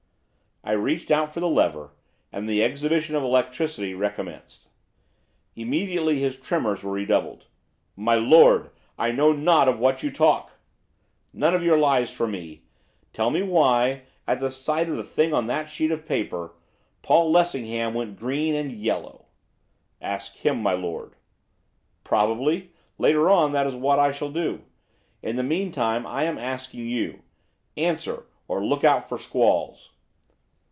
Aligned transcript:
I 0.63 0.73
reached 0.73 1.09
out 1.09 1.33
for 1.33 1.39
the 1.39 1.49
lever, 1.49 1.95
and 2.31 2.47
the 2.47 2.61
exhibition 2.63 3.15
of 3.15 3.23
electricity 3.23 3.95
recommenced. 3.95 4.69
Immediately 5.55 6.19
his 6.19 6.39
tremors 6.39 6.83
were 6.83 6.91
redoubled. 6.91 7.47
'My 7.95 8.13
lord, 8.13 8.69
I 8.95 9.09
know 9.11 9.31
not 9.33 9.67
of 9.67 9.79
what 9.79 10.03
you 10.03 10.11
talk.' 10.11 10.51
'None 11.33 11.55
of 11.55 11.63
your 11.63 11.79
lies 11.79 12.11
for 12.13 12.27
me. 12.27 12.61
Tell 13.11 13.31
me 13.31 13.41
why, 13.41 14.03
at 14.27 14.39
the 14.39 14.51
sight 14.51 14.87
of 14.87 14.97
the 14.97 15.03
thing 15.03 15.33
on 15.33 15.47
that 15.47 15.67
sheet 15.67 15.89
of 15.89 16.05
paper, 16.05 16.53
Paul 17.01 17.31
Lessingham 17.31 17.95
went 17.95 18.19
green 18.19 18.53
and 18.53 18.71
yellow.' 18.71 19.25
'Ask 19.99 20.35
him, 20.35 20.61
my 20.61 20.73
lord.' 20.73 21.15
'Probably, 22.03 22.69
later 22.99 23.31
on, 23.31 23.51
that 23.53 23.65
is 23.65 23.73
what 23.75 23.97
I 23.97 24.11
shall 24.11 24.31
do. 24.31 24.61
In 25.23 25.37
the 25.37 25.43
meantime, 25.43 26.05
I 26.05 26.25
am 26.25 26.37
asking 26.37 26.81
you. 26.87 27.23
Answer, 27.75 28.27
or 28.47 28.63
look 28.63 28.83
out 28.83 29.09
for 29.09 29.17
squalls. 29.17 29.87